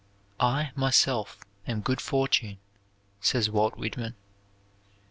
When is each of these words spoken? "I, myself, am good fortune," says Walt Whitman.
"I, 0.39 0.71
myself, 0.73 1.37
am 1.67 1.81
good 1.81 2.01
fortune," 2.01 2.57
says 3.19 3.51
Walt 3.51 3.77
Whitman. 3.77 4.15